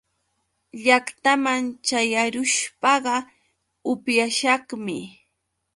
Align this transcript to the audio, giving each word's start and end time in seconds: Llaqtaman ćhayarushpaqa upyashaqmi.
Llaqtaman 0.83 1.63
ćhayarushpaqa 1.87 3.15
upyashaqmi. 3.91 4.97